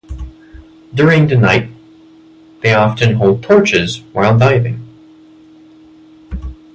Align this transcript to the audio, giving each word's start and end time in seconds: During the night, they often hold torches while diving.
During 0.95 1.27
the 1.27 1.35
night, 1.35 1.69
they 2.61 2.73
often 2.73 3.13
hold 3.17 3.43
torches 3.43 4.01
while 4.13 4.35
diving. 4.35 4.79